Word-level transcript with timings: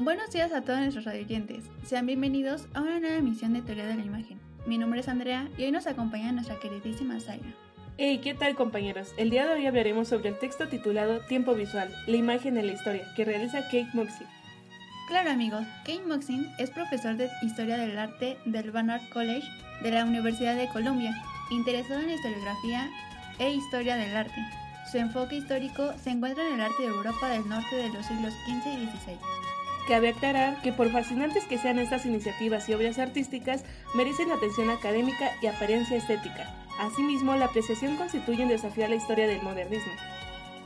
Buenos 0.00 0.30
días 0.30 0.52
a 0.52 0.62
todos 0.62 0.78
nuestros 0.78 1.06
radioyentes. 1.06 1.64
Sean 1.84 2.06
bienvenidos 2.06 2.68
a 2.72 2.82
una 2.82 3.00
nueva 3.00 3.16
emisión 3.16 3.52
de 3.52 3.62
Teoría 3.62 3.84
de 3.84 3.96
la 3.96 4.04
Imagen. 4.04 4.38
Mi 4.64 4.78
nombre 4.78 5.00
es 5.00 5.08
Andrea 5.08 5.48
y 5.58 5.64
hoy 5.64 5.72
nos 5.72 5.88
acompaña 5.88 6.30
nuestra 6.30 6.60
queridísima 6.60 7.18
Zaira. 7.18 7.48
Hey, 7.96 8.20
¿qué 8.22 8.32
tal 8.32 8.54
compañeros? 8.54 9.12
El 9.16 9.30
día 9.30 9.44
de 9.44 9.54
hoy 9.54 9.66
hablaremos 9.66 10.06
sobre 10.06 10.28
el 10.28 10.38
texto 10.38 10.68
titulado 10.68 11.18
Tiempo 11.26 11.52
Visual, 11.52 11.92
la 12.06 12.16
imagen 12.16 12.56
en 12.56 12.68
la 12.68 12.74
historia, 12.74 13.12
que 13.16 13.24
realiza 13.24 13.62
Kate 13.62 13.88
Moxie. 13.92 14.28
Claro 15.08 15.30
amigos, 15.30 15.64
Kate 15.84 16.06
Moxie 16.06 16.46
es 16.60 16.70
profesor 16.70 17.16
de 17.16 17.28
Historia 17.42 17.76
del 17.76 17.98
Arte 17.98 18.38
del 18.44 18.70
Barnard 18.70 19.02
College 19.12 19.48
de 19.82 19.90
la 19.90 20.04
Universidad 20.04 20.54
de 20.54 20.68
Columbia, 20.68 21.12
interesado 21.50 22.02
en 22.02 22.10
historiografía 22.10 22.88
e 23.40 23.50
historia 23.50 23.96
del 23.96 24.16
arte. 24.16 24.40
Su 24.92 24.98
enfoque 24.98 25.34
histórico 25.34 25.92
se 26.00 26.10
encuentra 26.10 26.46
en 26.46 26.54
el 26.54 26.60
arte 26.60 26.84
de 26.84 26.88
Europa 26.88 27.30
del 27.30 27.48
norte 27.48 27.74
de 27.74 27.88
los 27.88 28.06
siglos 28.06 28.32
XV 28.46 28.80
y 28.80 28.86
XVI. 28.86 29.47
Cabe 29.88 30.10
aclarar 30.10 30.60
que 30.60 30.70
por 30.70 30.90
fascinantes 30.90 31.44
que 31.44 31.56
sean 31.56 31.78
estas 31.78 32.04
iniciativas 32.04 32.68
y 32.68 32.74
obras 32.74 32.98
artísticas, 32.98 33.64
merecen 33.94 34.30
atención 34.30 34.68
académica 34.68 35.30
y 35.40 35.46
apariencia 35.46 35.96
estética. 35.96 36.54
Asimismo, 36.78 37.34
la 37.36 37.46
apreciación 37.46 37.96
constituye 37.96 38.42
un 38.42 38.50
desafío 38.50 38.84
a 38.84 38.88
la 38.88 38.96
historia 38.96 39.26
del 39.26 39.40
modernismo. 39.40 39.90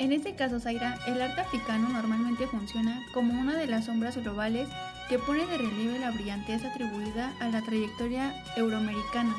En 0.00 0.12
este 0.12 0.34
caso, 0.34 0.58
Zaira, 0.58 0.98
el 1.06 1.22
arte 1.22 1.40
africano 1.40 1.88
normalmente 1.88 2.48
funciona 2.48 3.00
como 3.14 3.40
una 3.40 3.54
de 3.54 3.68
las 3.68 3.84
sombras 3.84 4.16
globales 4.16 4.68
que 5.08 5.20
pone 5.20 5.46
de 5.46 5.56
relieve 5.56 6.00
la 6.00 6.10
brillantez 6.10 6.64
atribuida 6.64 7.32
a 7.38 7.46
la 7.46 7.62
trayectoria 7.62 8.34
euroamericana, 8.56 9.36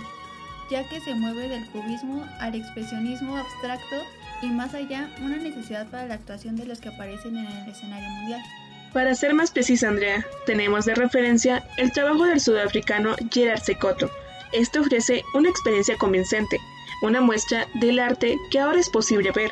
ya 0.72 0.88
que 0.88 1.02
se 1.02 1.14
mueve 1.14 1.50
del 1.50 1.68
cubismo 1.72 2.26
al 2.40 2.56
expresionismo 2.56 3.36
abstracto 3.36 3.98
y 4.42 4.48
más 4.48 4.74
allá 4.76 5.10
una 5.22 5.36
necesidad 5.36 5.88
para 5.88 6.06
la 6.06 6.14
actuación 6.14 6.56
de 6.56 6.68
los 6.68 6.80
que 6.80 6.88
aparecen 6.88 7.36
en 7.36 7.48
el 7.48 7.70
escenario 7.70 8.10
mundial. 8.10 8.42
Para 8.94 9.16
ser 9.16 9.34
más 9.34 9.50
precisa, 9.50 9.88
Andrea, 9.88 10.24
tenemos 10.46 10.86
de 10.86 10.94
referencia 10.94 11.68
el 11.78 11.92
trabajo 11.92 12.26
del 12.26 12.40
sudafricano 12.40 13.16
Gerard 13.32 13.64
Sekoto. 13.64 14.12
Este 14.52 14.80
ofrece 14.80 15.24
una 15.34 15.50
experiencia 15.50 15.98
convincente, 15.98 16.60
una 17.02 17.20
muestra 17.20 17.68
del 17.74 17.98
arte 17.98 18.38
que 18.52 18.60
ahora 18.60 18.80
es 18.80 18.90
posible 18.90 19.32
ver. 19.32 19.52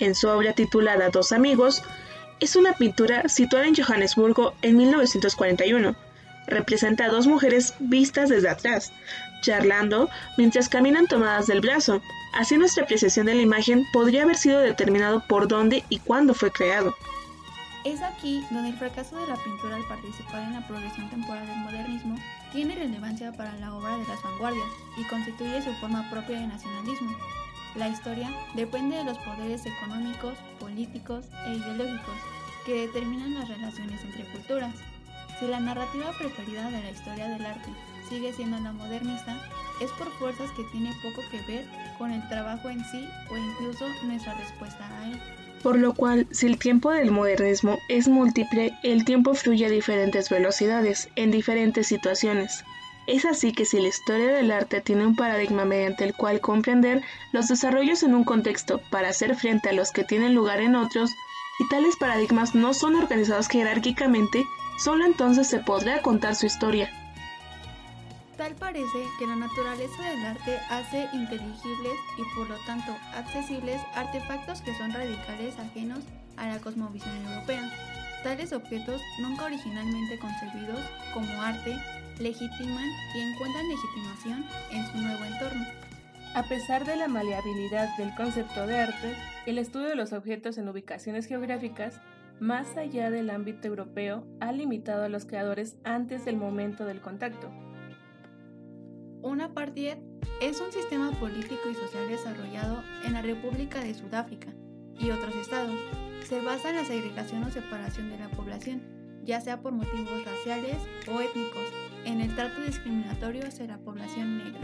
En 0.00 0.16
su 0.16 0.28
obra 0.28 0.54
titulada 0.54 1.10
Dos 1.10 1.30
amigos, 1.30 1.84
es 2.40 2.56
una 2.56 2.72
pintura 2.72 3.28
situada 3.28 3.66
en 3.66 3.76
Johannesburgo 3.76 4.54
en 4.62 4.76
1941. 4.76 5.94
Representa 6.48 7.04
a 7.04 7.10
dos 7.10 7.28
mujeres 7.28 7.74
vistas 7.78 8.28
desde 8.28 8.48
atrás, 8.48 8.92
charlando 9.42 10.10
mientras 10.36 10.68
caminan 10.68 11.06
tomadas 11.06 11.46
del 11.46 11.60
brazo. 11.60 12.02
Así 12.34 12.56
nuestra 12.56 12.82
apreciación 12.82 13.26
de 13.26 13.34
la 13.34 13.42
imagen 13.42 13.84
podría 13.92 14.24
haber 14.24 14.36
sido 14.36 14.58
determinado 14.58 15.22
por 15.28 15.46
dónde 15.46 15.84
y 15.90 15.98
cuándo 15.98 16.34
fue 16.34 16.50
creado. 16.50 16.96
Es 17.82 18.02
aquí 18.02 18.44
donde 18.50 18.68
el 18.68 18.76
fracaso 18.76 19.16
de 19.16 19.26
la 19.26 19.36
pintura 19.36 19.76
al 19.76 19.88
participar 19.88 20.42
en 20.42 20.52
la 20.52 20.66
progresión 20.66 21.08
temporal 21.08 21.46
del 21.46 21.56
modernismo 21.56 22.14
tiene 22.52 22.74
relevancia 22.74 23.32
para 23.32 23.56
la 23.56 23.74
obra 23.74 23.96
de 23.96 24.06
las 24.06 24.22
vanguardias 24.22 24.68
y 24.98 25.04
constituye 25.04 25.62
su 25.62 25.72
forma 25.74 26.08
propia 26.10 26.40
de 26.40 26.46
nacionalismo. 26.46 27.16
La 27.76 27.88
historia 27.88 28.28
depende 28.54 28.96
de 28.96 29.04
los 29.04 29.16
poderes 29.18 29.64
económicos, 29.64 30.36
políticos 30.58 31.24
e 31.46 31.54
ideológicos 31.54 32.16
que 32.66 32.86
determinan 32.86 33.32
las 33.34 33.48
relaciones 33.48 34.04
entre 34.04 34.26
culturas. 34.26 34.74
Si 35.38 35.46
la 35.46 35.60
narrativa 35.60 36.12
preferida 36.18 36.64
de 36.68 36.82
la 36.82 36.90
historia 36.90 37.28
del 37.28 37.46
arte 37.46 37.70
sigue 38.10 38.34
siendo 38.34 38.60
la 38.60 38.72
modernista, 38.72 39.40
es 39.80 39.90
por 39.92 40.10
fuerzas 40.18 40.50
que 40.50 40.64
tiene 40.64 40.92
poco 41.02 41.22
que 41.30 41.40
ver 41.50 41.64
con 41.96 42.10
el 42.10 42.28
trabajo 42.28 42.68
en 42.68 42.84
sí 42.84 43.08
o 43.30 43.36
incluso 43.38 43.86
nuestra 44.04 44.34
respuesta 44.34 44.86
a 44.86 45.06
él. 45.06 45.39
Por 45.62 45.78
lo 45.78 45.92
cual, 45.92 46.26
si 46.30 46.46
el 46.46 46.58
tiempo 46.58 46.90
del 46.90 47.10
modernismo 47.10 47.78
es 47.88 48.08
múltiple, 48.08 48.72
el 48.82 49.04
tiempo 49.04 49.34
fluye 49.34 49.66
a 49.66 49.70
diferentes 49.70 50.30
velocidades, 50.30 51.08
en 51.16 51.30
diferentes 51.30 51.86
situaciones. 51.86 52.64
Es 53.06 53.24
así 53.24 53.52
que 53.52 53.64
si 53.64 53.80
la 53.80 53.88
historia 53.88 54.32
del 54.32 54.52
arte 54.52 54.80
tiene 54.80 55.04
un 55.04 55.16
paradigma 55.16 55.64
mediante 55.64 56.04
el 56.04 56.14
cual 56.14 56.40
comprender 56.40 57.02
los 57.32 57.48
desarrollos 57.48 58.02
en 58.02 58.14
un 58.14 58.24
contexto 58.24 58.80
para 58.90 59.08
hacer 59.08 59.34
frente 59.34 59.68
a 59.68 59.72
los 59.72 59.90
que 59.90 60.04
tienen 60.04 60.34
lugar 60.34 60.60
en 60.60 60.76
otros, 60.76 61.10
y 61.58 61.68
tales 61.68 61.96
paradigmas 61.96 62.54
no 62.54 62.72
son 62.72 62.94
organizados 62.94 63.48
jerárquicamente, 63.48 64.44
solo 64.78 65.04
entonces 65.04 65.48
se 65.48 65.58
podrá 65.58 66.00
contar 66.00 66.36
su 66.36 66.46
historia. 66.46 66.90
Tal 68.40 68.54
parece 68.54 69.06
que 69.18 69.26
la 69.26 69.36
naturaleza 69.36 70.02
del 70.02 70.24
arte 70.24 70.58
hace 70.70 71.10
inteligibles 71.12 71.92
y 72.16 72.22
por 72.34 72.48
lo 72.48 72.56
tanto 72.64 72.96
accesibles 73.14 73.78
artefactos 73.94 74.62
que 74.62 74.74
son 74.78 74.94
radicales 74.94 75.58
ajenos 75.58 75.98
a 76.38 76.48
la 76.48 76.58
cosmovisión 76.58 77.14
europea. 77.26 77.70
Tales 78.22 78.54
objetos, 78.54 79.02
nunca 79.20 79.44
originalmente 79.44 80.18
concebidos 80.18 80.80
como 81.12 81.42
arte, 81.42 81.76
legitiman 82.18 82.88
y 83.14 83.30
encuentran 83.30 83.68
legitimación 83.68 84.46
en 84.72 84.86
su 84.86 84.96
nuevo 84.96 85.22
entorno. 85.22 85.66
A 86.34 86.42
pesar 86.44 86.86
de 86.86 86.96
la 86.96 87.08
maleabilidad 87.08 87.94
del 87.98 88.14
concepto 88.14 88.66
de 88.66 88.78
arte, 88.78 89.16
el 89.44 89.58
estudio 89.58 89.88
de 89.88 89.96
los 89.96 90.14
objetos 90.14 90.56
en 90.56 90.66
ubicaciones 90.66 91.26
geográficas, 91.26 92.00
más 92.40 92.78
allá 92.78 93.10
del 93.10 93.28
ámbito 93.28 93.68
europeo, 93.68 94.24
ha 94.40 94.50
limitado 94.50 95.04
a 95.04 95.10
los 95.10 95.26
creadores 95.26 95.76
antes 95.84 96.24
del 96.24 96.38
momento 96.38 96.86
del 96.86 97.02
contacto 97.02 97.50
un 99.22 99.40
apartheid 99.40 99.98
es 100.40 100.60
un 100.60 100.72
sistema 100.72 101.10
político 101.12 101.68
y 101.70 101.74
social 101.74 102.08
desarrollado 102.08 102.82
en 103.04 103.12
la 103.12 103.22
República 103.22 103.80
de 103.80 103.94
Sudáfrica 103.94 104.48
y 104.98 105.10
otros 105.10 105.34
estados. 105.36 105.74
Se 106.26 106.40
basa 106.40 106.70
en 106.70 106.76
la 106.76 106.84
segregación 106.84 107.44
o 107.44 107.50
separación 107.50 108.10
de 108.10 108.18
la 108.18 108.30
población, 108.30 108.82
ya 109.24 109.40
sea 109.40 109.60
por 109.60 109.72
motivos 109.72 110.24
raciales 110.24 110.76
o 111.08 111.20
étnicos, 111.20 111.62
en 112.04 112.20
el 112.20 112.34
trato 112.34 112.62
discriminatorio 112.62 113.46
hacia 113.46 113.66
la 113.66 113.78
población 113.78 114.38
negra. 114.38 114.60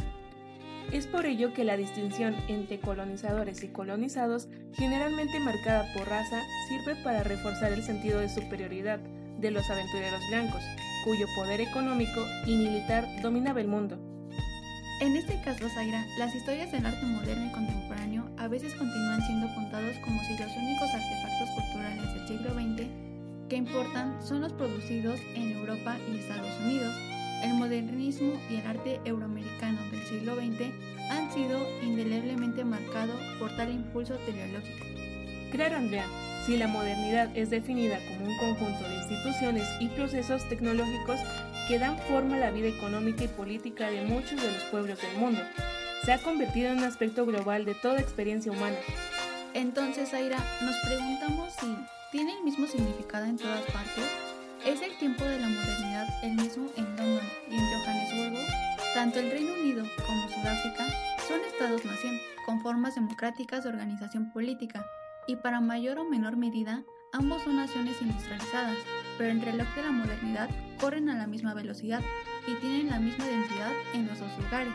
Es 0.92 1.06
por 1.06 1.26
ello 1.26 1.52
que 1.52 1.64
la 1.64 1.76
distinción 1.76 2.34
entre 2.48 2.80
colonizadores 2.80 3.62
y 3.62 3.68
colonizados, 3.68 4.48
generalmente 4.72 5.40
marcada 5.40 5.84
por 5.94 6.08
raza, 6.08 6.40
sirve 6.68 6.94
para 7.02 7.24
reforzar 7.24 7.72
el 7.72 7.82
sentido 7.82 8.20
de 8.20 8.28
superioridad 8.28 9.00
de 9.00 9.50
los 9.50 9.68
aventureros 9.68 10.20
blancos, 10.30 10.62
cuyo 11.04 11.26
poder 11.34 11.60
económico 11.60 12.24
y 12.46 12.56
militar 12.56 13.04
dominaba 13.20 13.60
el 13.60 13.68
mundo. 13.68 14.15
En 14.98 15.14
este 15.14 15.38
caso, 15.42 15.68
Zaira, 15.68 16.06
las 16.16 16.34
historias 16.34 16.72
del 16.72 16.86
arte 16.86 17.04
moderno 17.04 17.46
y 17.46 17.52
contemporáneo 17.52 18.30
a 18.38 18.48
veces 18.48 18.72
continúan 18.74 19.20
siendo 19.26 19.54
contados 19.54 19.94
como 20.02 20.22
si 20.24 20.30
los 20.38 20.56
únicos 20.56 20.88
artefactos 20.94 21.50
culturales 21.54 22.14
del 22.14 22.28
siglo 22.28 22.54
XX 22.54 22.88
que 23.50 23.56
importan 23.56 24.16
son 24.26 24.40
los 24.40 24.54
producidos 24.54 25.20
en 25.34 25.52
Europa 25.52 25.98
y 26.10 26.16
Estados 26.16 26.58
Unidos. 26.64 26.96
El 27.44 27.52
modernismo 27.54 28.40
y 28.50 28.56
el 28.56 28.66
arte 28.66 28.98
euroamericano 29.04 29.78
del 29.90 30.02
siglo 30.04 30.34
XX 30.34 30.72
han 31.10 31.30
sido 31.30 31.58
indeleblemente 31.82 32.64
marcados 32.64 33.20
por 33.38 33.54
tal 33.54 33.70
impulso 33.70 34.14
teleológico. 34.24 34.95
Claro, 35.50 35.76
Andrea, 35.76 36.06
si 36.44 36.56
la 36.56 36.68
modernidad 36.68 37.30
es 37.36 37.50
definida 37.50 37.98
como 38.06 38.30
un 38.30 38.36
conjunto 38.38 38.88
de 38.88 38.96
instituciones 38.96 39.68
y 39.80 39.88
procesos 39.88 40.48
tecnológicos 40.48 41.18
que 41.68 41.78
dan 41.78 41.98
forma 42.08 42.36
a 42.36 42.38
la 42.38 42.50
vida 42.50 42.68
económica 42.68 43.24
y 43.24 43.28
política 43.28 43.90
de 43.90 44.02
muchos 44.02 44.40
de 44.40 44.52
los 44.52 44.62
pueblos 44.64 45.00
del 45.00 45.16
mundo. 45.18 45.40
Se 46.04 46.12
ha 46.12 46.18
convertido 46.18 46.70
en 46.70 46.78
un 46.78 46.84
aspecto 46.84 47.26
global 47.26 47.64
de 47.64 47.74
toda 47.74 48.00
experiencia 48.00 48.52
humana. 48.52 48.76
Entonces, 49.54 50.14
Aira, 50.14 50.38
nos 50.62 50.76
preguntamos 50.84 51.52
si 51.58 51.76
tiene 52.12 52.36
el 52.36 52.44
mismo 52.44 52.66
significado 52.66 53.24
en 53.24 53.38
todas 53.38 53.62
partes. 53.62 54.04
¿Es 54.64 54.82
el 54.82 54.96
tiempo 54.98 55.24
de 55.24 55.40
la 55.40 55.48
modernidad 55.48 56.06
el 56.22 56.34
mismo 56.34 56.66
en 56.76 56.84
London 56.96 57.26
y 57.50 57.54
en 57.54 57.60
Johannesburgo? 57.60 58.38
Tanto 58.94 59.18
el 59.18 59.30
Reino 59.30 59.52
Unido 59.52 59.84
como 60.06 60.28
Sudáfrica 60.28 60.86
son 61.26 61.40
estados-nación 61.40 62.18
con 62.44 62.60
formas 62.60 62.94
democráticas 62.94 63.64
de 63.64 63.70
organización 63.70 64.30
política 64.32 64.86
y 65.26 65.36
para 65.36 65.60
mayor 65.60 65.98
o 65.98 66.04
menor 66.04 66.36
medida 66.36 66.84
ambos 67.12 67.42
son 67.42 67.56
naciones 67.56 68.00
industrializadas, 68.00 68.76
pero 69.18 69.30
en 69.30 69.40
reloj 69.40 69.66
de 69.74 69.82
la 69.82 69.92
modernidad 69.92 70.50
corren 70.80 71.08
a 71.08 71.16
la 71.16 71.26
misma 71.26 71.54
velocidad 71.54 72.02
y 72.46 72.54
tienen 72.60 72.90
la 72.90 73.00
misma 73.00 73.24
densidad 73.24 73.72
en 73.94 74.06
los 74.06 74.18
dos 74.18 74.30
lugares. 74.38 74.74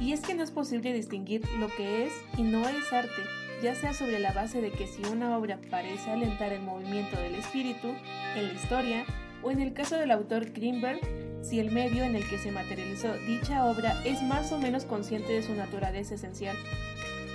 Y 0.00 0.12
es 0.12 0.20
que 0.20 0.34
no 0.34 0.42
es 0.42 0.50
posible 0.50 0.92
distinguir 0.92 1.42
lo 1.58 1.68
que 1.68 2.06
es 2.06 2.12
y 2.36 2.42
no 2.42 2.66
es 2.68 2.92
arte, 2.92 3.22
ya 3.62 3.74
sea 3.74 3.92
sobre 3.92 4.18
la 4.18 4.32
base 4.32 4.60
de 4.60 4.70
que 4.70 4.86
si 4.86 5.02
una 5.04 5.36
obra 5.36 5.58
parece 5.70 6.10
alentar 6.10 6.52
el 6.52 6.62
movimiento 6.62 7.16
del 7.18 7.34
espíritu 7.34 7.88
en 8.36 8.48
la 8.48 8.52
historia, 8.54 9.04
o 9.42 9.50
en 9.50 9.60
el 9.60 9.72
caso 9.72 9.96
del 9.96 10.10
autor 10.10 10.50
Greenberg, 10.52 11.00
si 11.42 11.58
el 11.58 11.70
medio 11.70 12.04
en 12.04 12.14
el 12.14 12.28
que 12.28 12.38
se 12.38 12.52
materializó 12.52 13.14
dicha 13.26 13.64
obra 13.64 14.02
es 14.04 14.22
más 14.22 14.52
o 14.52 14.58
menos 14.58 14.84
consciente 14.84 15.32
de 15.32 15.42
su 15.42 15.54
naturaleza 15.54 16.14
esencial. 16.14 16.56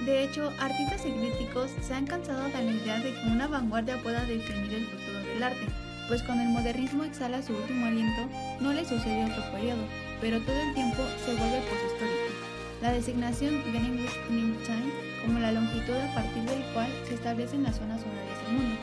De 0.04 0.24
hecho, 0.24 0.52
artistas 0.60 1.06
y 1.06 1.12
críticos 1.12 1.72
se 1.82 1.94
han 1.94 2.06
cansado 2.06 2.48
de 2.50 2.64
la 2.64 2.72
idea 2.72 3.00
de 3.00 3.14
que 3.14 3.28
una 3.28 3.48
vanguardia 3.48 4.02
pueda 4.04 4.26
definir 4.26 4.74
el 4.74 4.86
futuro 4.88 5.20
del 5.20 5.42
arte, 5.42 5.66
pues 6.08 6.22
cuando 6.24 6.44
el 6.44 6.50
modernismo 6.50 7.04
exhala 7.04 7.42
su 7.42 7.56
último 7.56 7.86
aliento, 7.86 8.28
no 8.60 8.74
le 8.74 8.84
sucede 8.86 9.26
otro 9.26 9.44
periodo, 9.52 9.84
pero 10.22 10.40
todo 10.42 10.56
el 10.56 10.74
tiempo 10.74 11.02
se 11.26 11.34
vuelve 11.34 11.62
poshistórico. 11.62 12.36
La 12.82 12.92
designación 12.92 13.64
Greenwich 13.72 14.20
Mean 14.30 14.58
Time 14.66 14.92
como 15.26 15.40
la 15.40 15.52
longitud 15.52 15.96
a 15.96 16.14
partir 16.14 16.44
del 16.44 16.62
cual 16.74 16.92
se 17.08 17.16
establecen 17.16 17.64
las 17.64 17.78
zonas 17.78 18.02
horarias 18.02 18.46
del 18.46 18.58
mundo. 18.58 18.76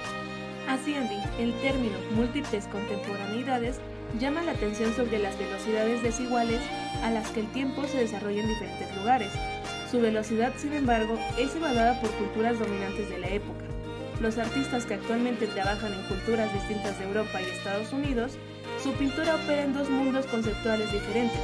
Así, 0.69 0.95
Andy, 0.95 1.17
el 1.39 1.53
término 1.61 1.97
múltiples 2.17 2.67
contemporaneidades 2.67 3.81
llama 4.19 4.43
la 4.43 4.53
atención 4.53 4.93
sobre 4.95 5.19
las 5.19 5.39
velocidades 5.39 6.03
desiguales 6.03 6.61
a 7.05 7.11
las 7.11 7.29
que 7.31 7.41
el 7.41 7.53
tiempo 7.53 7.85
se 7.87 7.99
desarrolla 7.99 8.43
en 8.43 8.49
diferentes 8.49 8.97
lugares. 8.97 9.33
Su 9.93 10.01
velocidad, 10.01 10.55
sin 10.57 10.73
embargo, 10.73 11.19
es 11.37 11.55
evaluada 11.55 12.01
por 12.01 12.11
culturas 12.13 12.59
dominantes 12.59 13.11
de 13.11 13.19
la 13.19 13.29
época. 13.29 13.67
Los 14.23 14.39
artistas 14.39 14.87
que 14.87 14.95
actualmente 14.95 15.47
trabajan 15.49 15.93
en 15.93 16.03
culturas 16.05 16.51
distintas 16.55 16.99
de 16.99 17.05
Europa 17.05 17.43
y 17.43 17.45
Estados 17.45 17.93
Unidos, 17.93 18.33
su 18.83 18.95
pintura 18.95 19.35
opera 19.35 19.65
en 19.65 19.75
dos 19.75 19.91
mundos 19.91 20.25
conceptuales 20.29 20.91
diferentes. 20.91 21.43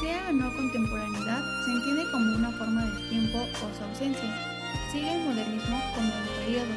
Sea 0.00 0.28
o 0.28 0.32
no 0.32 0.54
contemporaneidad, 0.54 1.42
se 1.64 1.72
entiende 1.72 2.04
como 2.12 2.36
una 2.36 2.52
forma 2.52 2.84
del 2.84 3.08
tiempo 3.08 3.38
o 3.38 3.76
su 3.76 3.82
ausencia. 3.82 4.38
Sigue 4.92 5.12
el 5.12 5.24
modernismo 5.24 5.82
como 5.96 6.06
un 6.06 6.28
periodo, 6.38 6.74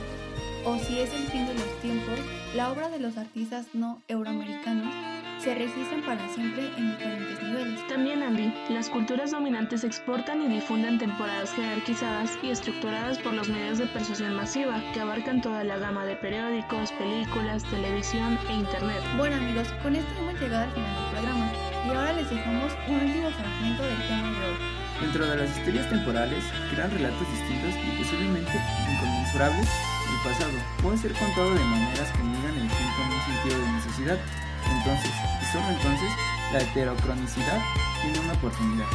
o 0.66 0.80
si 0.80 1.02
es 1.02 1.14
el 1.14 1.28
fin 1.28 1.46
de 1.46 1.54
los 1.54 1.82
tiempos, 1.82 2.18
la 2.56 2.72
obra 2.72 2.90
de 2.90 2.98
los 2.98 3.16
artistas 3.18 3.68
no 3.74 4.02
euroamericanos 4.08 5.15
se 5.46 5.54
registran 5.54 6.02
para 6.02 6.28
siempre 6.30 6.72
en 6.76 6.90
diferentes 6.90 7.44
niveles. 7.44 7.88
También, 7.88 8.24
Andy, 8.24 8.52
las 8.70 8.90
culturas 8.90 9.30
dominantes 9.30 9.84
exportan 9.84 10.42
y 10.42 10.48
difunden 10.48 10.98
temporadas 10.98 11.54
jerarquizadas 11.54 12.36
y 12.42 12.50
estructuradas 12.50 13.20
por 13.20 13.32
los 13.32 13.48
medios 13.48 13.78
de 13.78 13.86
persuasión 13.86 14.36
masiva, 14.36 14.82
que 14.92 15.02
abarcan 15.02 15.42
toda 15.42 15.64
la 15.64 15.78
gama 15.78 16.04
de 16.04 16.16
periódicos, 16.16 16.92
películas, 16.94 17.64
televisión 17.66 18.40
e 18.50 18.54
internet. 18.54 19.04
Bueno 19.18 19.36
amigos, 19.36 19.68
con 19.84 19.96
esto 19.96 20.10
hemos 20.18 20.34
llegado 20.42 20.64
al 20.64 20.72
final 20.72 20.96
del 20.96 21.12
programa 21.12 21.52
y 21.86 21.90
ahora 21.90 22.14
les 22.14 22.30
dejamos 22.32 22.74
un 22.88 22.96
último 22.96 23.30
fragmento 23.30 23.84
del 23.84 24.08
tema 24.08 24.32
de 24.32 24.46
hoy. 24.50 24.58
Dentro 25.00 25.28
de 25.28 25.38
las 25.38 25.58
historias 25.60 25.90
temporales 25.92 26.44
crean 26.74 26.90
relatos 26.90 27.30
distintos 27.30 27.76
y 27.86 27.98
posiblemente 28.02 28.58
inconmensurables 28.92 29.70
del 29.70 30.20
pasado. 30.24 30.58
Pueden 30.82 30.98
ser 30.98 31.14
contados 31.14 31.54
de 31.54 31.66
maneras 31.66 32.12
que 32.18 32.24
miran 32.24 32.58
el 32.58 32.68
tiempo 32.68 33.00
en 33.06 33.14
un 33.14 33.22
sentido 33.22 33.62
de 33.62 33.72
necesidad. 33.74 34.20
Entonces, 34.72 35.12
y 35.42 35.46
solo 35.52 35.68
entonces, 35.70 36.12
la 36.52 36.60
heterocronicidad 36.60 37.60
tiene 38.02 38.20
una 38.20 38.34
oportunidad. 38.34 38.86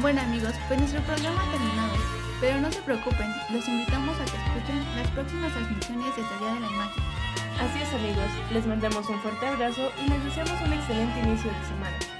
Bueno 0.00 0.20
amigos, 0.20 0.54
pues 0.68 0.78
nuestro 0.78 1.00
programa 1.02 1.42
ha 1.42 1.50
terminado, 1.50 1.96
pero 2.40 2.60
no 2.60 2.70
se 2.70 2.80
preocupen, 2.82 3.34
los 3.50 3.66
invitamos 3.66 4.16
a 4.20 4.24
que 4.24 4.36
escuchen 4.36 4.96
las 4.96 5.08
próximas 5.08 5.52
transmisiones 5.52 6.16
de 6.16 6.22
Teoría 6.22 6.54
de 6.54 6.60
la 6.60 6.70
Imagen. 6.70 7.02
Así 7.58 7.82
es 7.82 7.92
amigos, 7.92 8.30
les 8.52 8.66
mandamos 8.66 9.08
un 9.08 9.20
fuerte 9.20 9.46
abrazo 9.46 9.90
y 10.04 10.08
les 10.08 10.24
deseamos 10.24 10.60
un 10.62 10.72
excelente 10.72 11.20
inicio 11.20 11.50
de 11.50 11.66
semana. 11.66 12.17